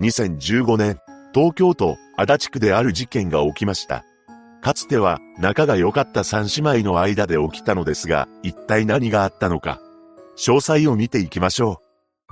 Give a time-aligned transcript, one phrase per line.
[0.00, 1.00] 2015年、
[1.34, 4.04] 東京都足立区である事件が起きました。
[4.60, 9.80] かつては仲が良かった三姉妹の間で起きたのですが、一体何があったのか。
[10.36, 11.80] 詳細を見ていきましょ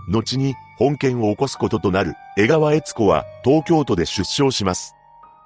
[0.09, 0.13] う。
[0.13, 4.95] 後に本件を起こすこととなる江川悦子は東京都で出生します。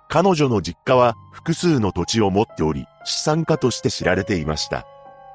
[0.08, 4.86] 彼女の実家は複数の土地を持っており、資産家として知られていました。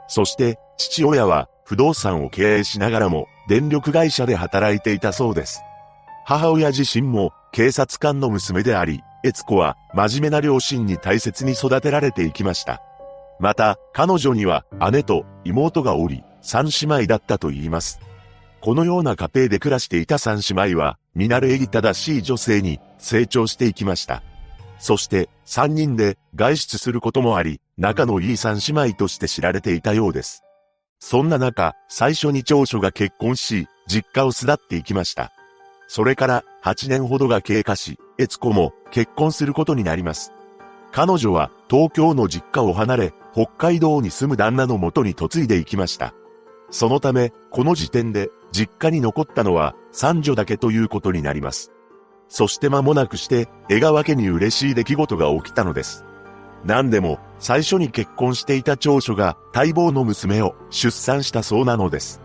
[0.07, 5.61] そして父親は不動産を経営しながらも電力会社で働いていたそうです。
[6.27, 12.81] 母親自身も警察官の娘であり、悦子は真面目な両親に大切に育てられていきました。
[13.39, 17.99] また、彼女には姉と妹がおり、三姉妹だったと言います。
[18.59, 24.23] このような家庭で暮らしていた三姉妹は、見慣れえぎ正しい女性に成長していきました。
[24.79, 30.41] そして、三人で外出することもあり、仲のいい三姉妹として知られていたようです。
[30.99, 35.31] そんな中、最初に長女が結婚し、実家を巣立っていきました。
[35.87, 40.33] それから8年ほどが経過し、悦子も結婚することになります。
[40.91, 46.13] 彼女は東京の実家を離れ、北海道に住む旦那のもとに嫁いでいきました。
[46.71, 51.71] そのため、この時点で実家に残ったのは三女だけということになります。
[52.27, 56.05] そして間もなくして、江川家に嬉しい出来事が起きたのです。
[56.63, 62.21] 何でも、最初に結婚していた長女が待望の娘を出産したそうなのです。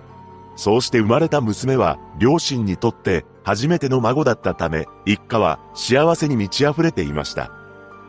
[0.56, 7.51] そうして生まれた娘は、両親にとって初めての孫だったため、一家は幸せに満ち溢れていました。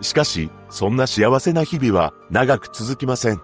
[0.01, 3.41] しかし、そんな幸せな日々は長く続きません。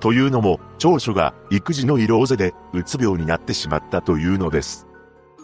[0.00, 4.86] というのも、長女が育児の色ぜでうつ病になってしまったというのです。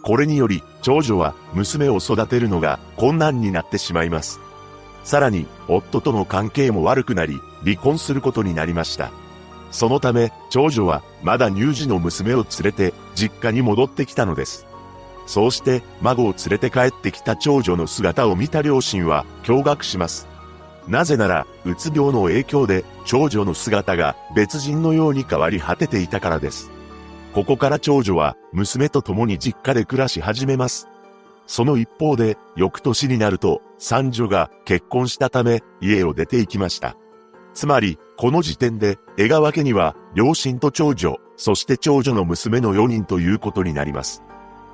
[0.03, 4.39] これにより、長女は娘を育てるのが困難になってしまいます。
[5.03, 9.11] さらに、夫との関係も悪くなり、離婚することになりました。
[9.71, 14.65] そのため、長女はまだ乳児の娘を連れて実家に戻ってきたのです。
[15.25, 20.27] そうして孫を連れて帰ってきた長女の姿を見た両親は驚愕します。
[20.87, 26.71] なぜなら、うつ病の影響で長女の姿が別人のように変わり果てていたからです。
[27.33, 30.87] ここから長女は娘と共に実家で暮らし始めます。
[31.45, 36.97] その一方で、翌年になると、三女が結婚したため、家を出て行きました。
[37.57, 44.21] つまり、この時点で、江川家には、両親と長女、そして長女の娘の4人ということになります。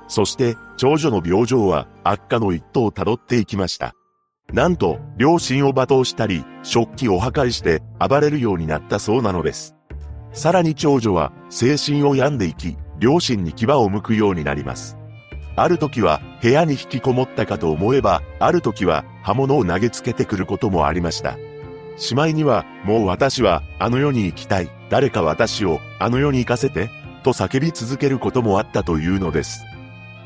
[0.06, 3.94] そして、長女の病状は悪化の一途を辿っていきました。
[4.52, 9.74] なんと、両親を罵倒したり、食器を破壊して暴れるようになったそうなのです。
[10.34, 14.98] さらに長女は精神を病んでいき、両親に牙を向くようになります。
[15.56, 21.38] ある時は部屋に引きこもったかと思えば、ある時は刃物を投げつけてくることもありました。
[21.96, 24.70] しまいには、もう私はあの世に行きたい。
[24.90, 26.90] 誰か私をあの世に行かせて、
[27.22, 29.64] と叫び続けることもあったというのです。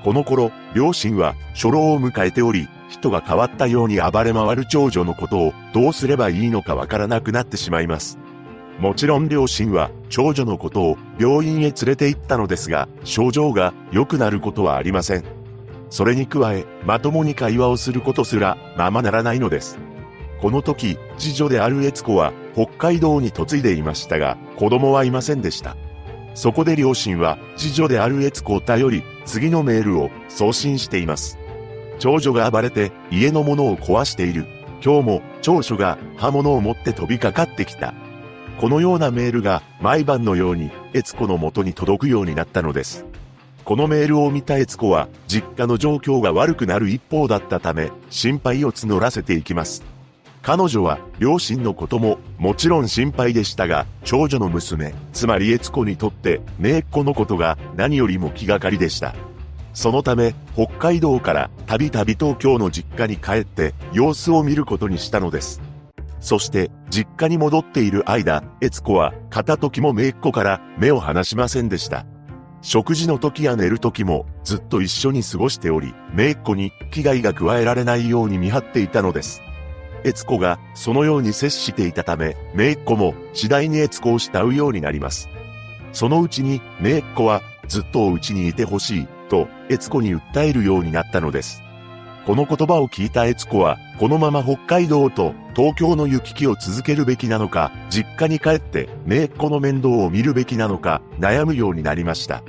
[0.04, 8.18] この頃、両親は初老を迎えており、人が変わったように暴れ回る長女のことをどうすればいいのかわからなくなってしまいます。
[8.78, 15.24] もちろん両親は長女のことを病院へ連れて行ったのですが、症状が良くなることはありません。
[15.90, 19.78] それに加え、まともに会話をすることすらままならないのです。
[20.40, 25.76] この時、次女である悦子は北海道に嫁いでいましたが、子供はいませんでした。
[26.34, 31.38] そこで両親は次女である悦子を頼り、次のメールを送信しています。
[31.98, 34.46] 長女が暴れて家のものを壊している。
[34.84, 37.92] 今日も長女が刃物を持って飛びかかってきた。
[38.60, 43.04] このようなメールが毎晩のように悦子の元に届くようになったのです。
[43.64, 49.97] このメールを見た悦子は実家の状況が悪くなる一方だったため心配を募らせていきます。
[50.42, 59.14] 彼女は両親のことももちろん心配でしたが、長女の娘、つまり悦子にとって姪っ子のことが何よりも気がかりでした。
[59.74, 65.60] そのため、北海道からたびたび東京の実家に帰って様子を見ることにしたのです。
[66.20, 72.06] そして、実家に戻っている間、悦子は片時も姪っ子から目を離しませんでした。
[72.60, 79.42] 食事の時や寝る時もずっと一緒に過ごしており、姪っ子に危害が加えられないように見張っていたのです。
[80.08, 85.28] 悦子がそのように接していたため、姪っ子も次第に悦子を慕うようになります。
[85.92, 91.62] そのうちに姪っ子はずっとお家にいてほしいと悦子に訴えるようになったのです。
[92.26, 102.42] この言葉を聞いた悦子は、このまま北海道と東京の行き来を続けるべきなのか、実家に帰って姪っ子の面倒を見るべきなのか、悩むようになりました。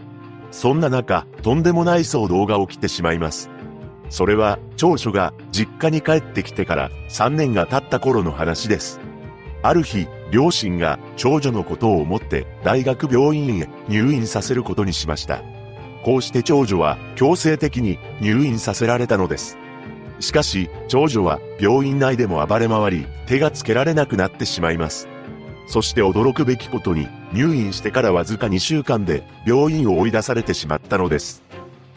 [0.51, 3.49] そんな中、とんでもない騒動が起きてしまいます。
[4.09, 8.99] それは、長女が実家に帰ってきてから3年が経った頃の話です。
[9.61, 15.41] ある日、両親が長女のことを思って大学病院へ入院させることにしました。
[16.03, 19.57] こうして長女は強制的に入院させられたのです。
[20.19, 25.07] しかし、長女は病院内でも暴れ回り、手がつけられなくなってしまいます。
[25.67, 31.48] そして驚くべきことに、入院してからわずか2週間で病院を追い出されてしまったのです。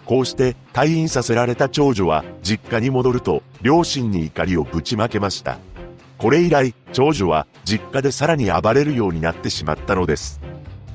[0.07, 5.59] こうして退院させられた長女は実家に戻ると両親に怒りをぶちまけました。
[6.19, 10.41] これ以来、長女は実家でさらに暴れるようになってしまったのです。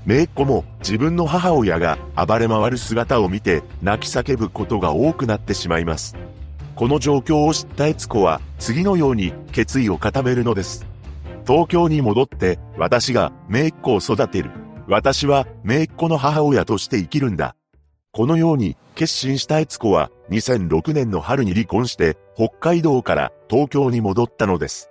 [0.06, 6.16] 姪っ子も自分の母親が暴れ回る姿を見て泣き叫ぶことが多くなってしまいます。
[6.76, 10.86] この状況を知った悦子は次のように決意を固めるのです。
[11.46, 14.52] 東京に戻って私が姪っ子を育てる。
[14.88, 17.56] 私は姪っ子の母親として生きるんだ。
[18.18, 24.90] このように決心した悦子は2006年の春に離婚して北海道から東京に戻ったのです。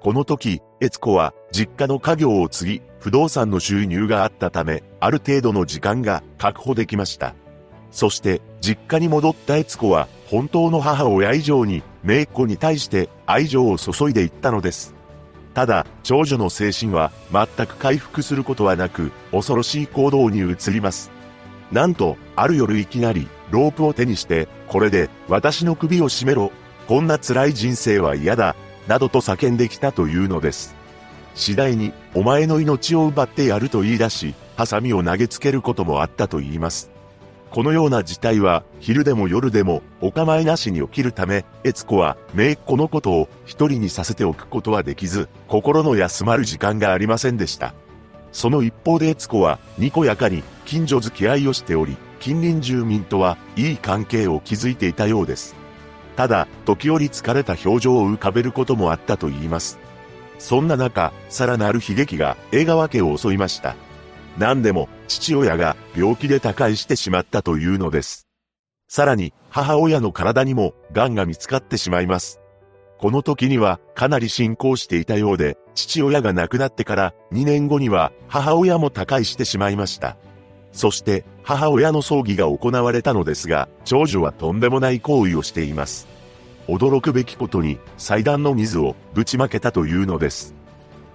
[0.00, 7.34] この時、悦子は実家の家業を継ぎ、不動産の収入があったため、ある程度の時間が確保できました。
[7.90, 14.94] そして、実家に戻った悦子は、本当の母親以上に、姪っ子に対して愛情を注いでいったのです。
[15.54, 21.16] ただ、長女の精神は全く回復することはなく、恐ろしい行動に移ります。
[21.72, 26.52] なんと、ある夜いきなり、ロープを手にして、これで、私の首を絞めろ。
[26.86, 28.56] こんな辛い人生は嫌だ。
[28.86, 30.74] などと叫んできたというのです。
[31.34, 36.90] 次第に、お前の命を奪ってやると言い出し、ハサミを投げつけることもあったと言います。
[37.50, 47.74] このような事態は、昼でも夜でも、お構いなしに起きるため、悦子は、姪っ子のことを一人にさせておくことはできず、心の休まる時間がありませんでした。
[48.32, 55.56] その一方で悦子は、にこやかに、近所付き合いをしており、近隣住民とは、いい関係を築いていたようです。
[56.14, 59.78] ただ、時折疲れた表情を浮かべることもあったと言います。
[60.38, 63.76] そんな中、さらなる悲劇が江川家を襲いました。
[64.36, 68.28] 何でも、父親が病気で他界してしまったというのです。
[68.88, 72.42] さらに、母親の体にも癌が見つかってしまいます。
[72.98, 80.18] この時にはかなり進行していたようで、父親が亡くなってから2年後には母親も他界してしまいました。
[80.72, 86.06] そして母親の葬儀が行われたのですが、長女はとんでもない行為をしています。
[86.68, 90.54] 驚くべきことに祭壇の水をぶちまけたというのです。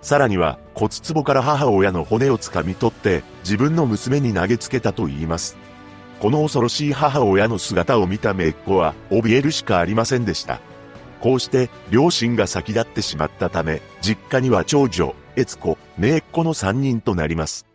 [0.02, 5.56] さらには骨壺から母親の骨を掴み取って自分の娘に投げつけたと言います。
[6.20, 10.60] この恐ろしい母親の姿を見た姪っ子は怯えるしかありませんでした。
[11.22, 17.66] こうして両親が先立ってしまったため、実家には長女、悦子、姪っ子の3人となります。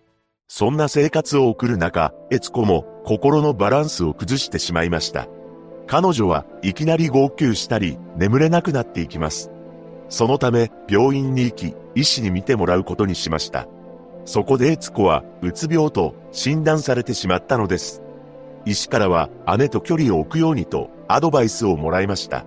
[0.51, 5.29] そんな生活を送る中、悦子も心のバランスを崩してしまいました。
[5.87, 9.51] 彼女はいきなり号泣したり、眠れなくなっていきます。
[10.09, 13.69] そのため、病院に行き、医師に診てもらうことにしました。
[14.25, 18.03] そこで悦子は、うつ病と診断されてしまったのです。
[18.65, 19.29] 医師からは、
[19.59, 22.47] 姉と距離を置くようにと、アドバイスをもらいました。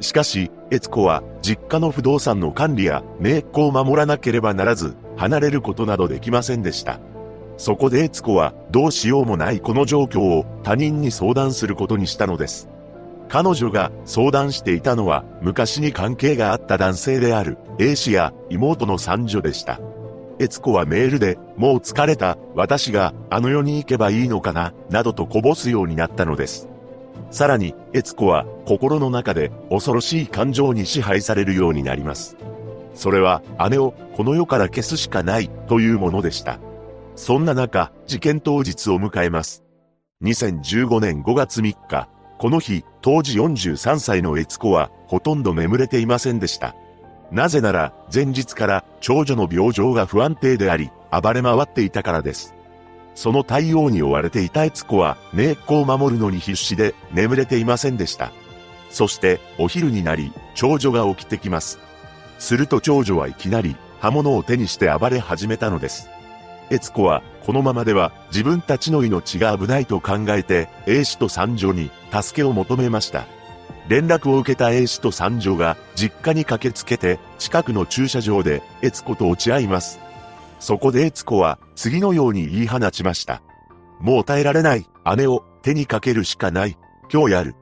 [0.00, 7.00] しかし、悦子は、実家の不動産の管理や、姪っ子を守らなければならず、離れることなどできませんでした。
[7.56, 12.68] そこで悦子はどうしようもないこの状況を他人に相談することにしたのです。
[13.28, 19.80] 彼女が相談していたのは昔に関係があった男性である A 氏や妹の三女でした。
[20.38, 26.68] 悦子はメールで、もう疲れた、私があの世に行けばいいのかな、などとこぼすようになったのです。
[27.30, 32.36] さらに、悦子は心の中で恐ろしい感情に支配されるようになります。
[32.94, 36.58] それは姉をこの世から消すしかないというものでした。
[37.16, 39.62] そんな中、事件当日を迎えます。
[40.22, 46.74] 2015年5月3日、この日、当時43歳の悦子は、ほとんど眠れていませんでした。
[47.30, 52.54] なぜなら、前日から長女の病状が不安定であり、暴れ回っていたからです。
[53.14, 58.32] その対応に追われていた悦子は、姪っ子を守るのに必死で、眠れていませんでした。
[58.90, 61.78] そして、お昼になり、長女が起きてきます。
[62.38, 66.10] すると長女はいきなり、刃物を手にして暴れ始めたのです。
[66.74, 73.26] 悦子は、このままでは自分たちの命が危ないと考えて、A 氏と三女に助けを求めました。
[73.88, 80.00] 連絡を受けた A 氏と三女が実家に駆けつけて、近くの駐車場で悦子と落ち合います。
[80.58, 83.42] そこで悦子は次のように言い放ちました。
[84.00, 86.78] もう耐えられない、姉を手にかけるしかない、
[87.12, 87.54] 今日やる。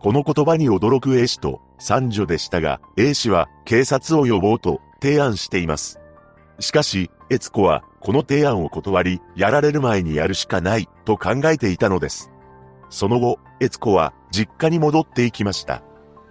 [0.00, 6.00] この言葉に驚く A 氏と三女でしたが、A 氏は警察を呼ぼうと提案しています。
[6.60, 12.30] しかし、悦子はこの提案を断り、やられる前にやるしかないと考えていたのです。
[12.90, 15.82] その後、悦子は実家に戻っていきました。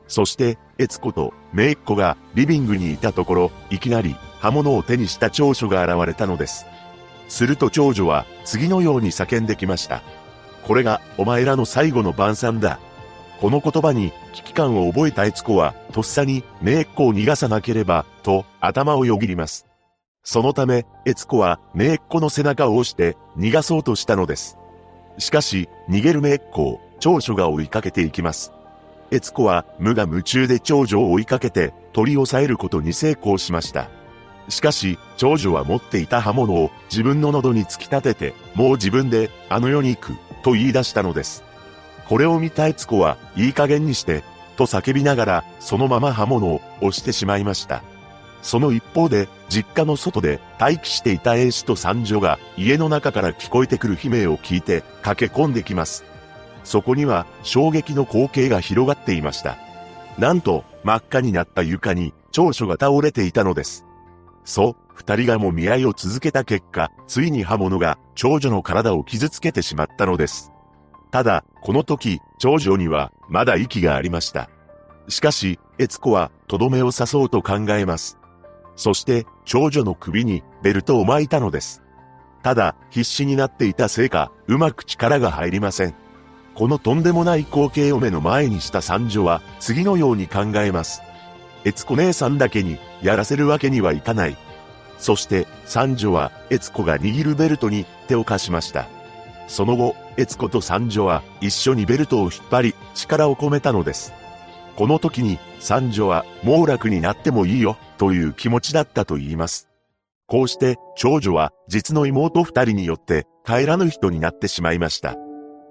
[0.07, 6.65] そして、悦子と姪っ子がリビングにいたところ、いきなり刃物を手にした長女が現れたのです。
[7.27, 10.01] すると長女は次のように叫んできました。
[10.65, 12.79] これがお前らの最後の晩餐だ。
[13.39, 19.67] この言葉に危機感を覚えた悦子は、とっさに、めいっ子を逃がさなければ、と頭をよぎります。
[20.29, 24.57] そのため、悦子は、めいっ子の背中を押して、逃がそうとしたのです。
[25.17, 28.51] しかし、逃げるめいっ子を、長女が追いかけていきます。
[29.09, 33.89] 悦子は、無我夢中で長女を追いかけて、取り押さえることに成功しました。
[34.49, 41.45] しかし、長女は持っていた刃物を自分の喉に突き立てて、もう自分で、あの世に行く、と言い出したのです。
[42.09, 44.25] これを見た悦子は、いい加減にして、
[44.57, 47.81] と叫びながら、そのまま刃物を押してしまいました。
[48.41, 56.03] その一方で、実家の外で待機していた英子と三女が家の中から聞こえてくる悲鳴を聞いて駆け込んできます。
[56.63, 59.57] そこには衝撃の光景が広がっていました。
[60.17, 63.85] なんと真っ赤になった床に長所が倒れていたのです。
[64.43, 70.51] そう、二人がもみ合いを続けた結果、ついに刃物が長女の体を傷つけてしまったのです。
[71.11, 74.49] ただ、この時、長女にはまだ息がありました。
[75.07, 78.16] しかし、悦子はとどめを刺そうと考えます。
[78.77, 81.83] そして、長女の首にベルトを巻いたのです。
[82.43, 85.95] ただ、必死になっていたせいか、うまく力が入りません。
[86.53, 91.01] このとんでもない光景を目の前にした三女は、次のように考えます。
[91.65, 94.37] 悦子姉さんだけに、やらせるわけにはいかない。
[94.99, 98.87] そして、三女は、悦子が握るベルトに手を貸しました。
[99.47, 104.13] その後、悦子と三女は、一緒にベルトを引っ張り、力を込めたのです。
[104.77, 109.67] この時に、三女は、もう楽になってもいいよ、という気持ちだったと言います。
[110.27, 115.15] こうして、長女は、実の妹二人によって、帰らぬ人になってしまいました。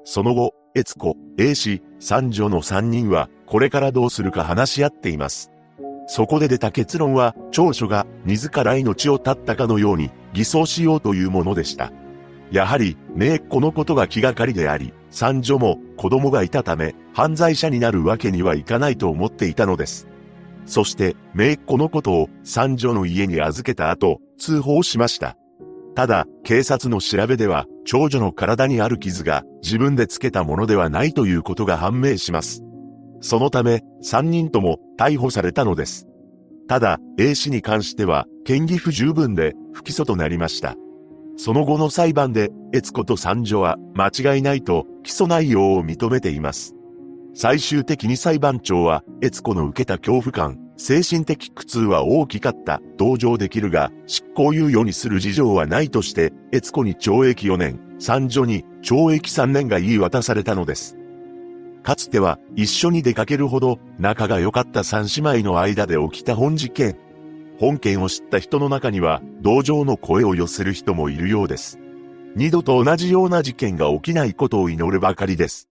[0.03, 5.53] その後、悦子、英子、三女の三人は、これからどうするか話し合っています。
[6.09, 11.93] そこで出た結論は、長女が自ら命を絶ったかのように偽装しようというものでした。
[12.51, 20.07] やはり、ねえ、このことが気がかりであり、三女も子供がいたため、犯罪者になるわけにはいかないと思っていたのです。
[20.67, 25.35] そして、めいっ子のことを三女の家に預けた後、通報しました。
[25.95, 32.63] ただ、警察の調べでは、長女の体にある傷が自分でつけたものではないということが判明します。
[33.23, 36.07] そのため、三人とも逮捕されたのです。
[36.69, 40.75] ただ、A 氏に関しては、嫌疑不十分で不起訴となりました。
[41.39, 46.76] その後の裁判で、悦子と三女は間違いないと起訴内容を認めています。
[47.39, 60.97] 最終的に裁判長は、悦子の受けた恐怖感、精神的苦痛は大きかった、同情できるが、執行猶予にする事情はないとして、悦子に懲役4年、三女に懲役3年が言い渡されたのです。
[61.83, 66.97] かつては一緒に出かけるほど仲が良かった三姉妹の間で起きた本事件。
[67.61, 71.79] 本件を知った人の中には、同情の声を寄せる人もいるようです。
[72.35, 75.69] 二度と同じような事件が起きないことを祈るばかりです。